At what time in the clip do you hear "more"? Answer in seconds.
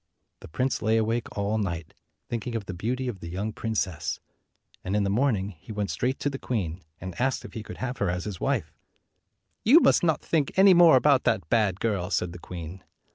10.73-10.95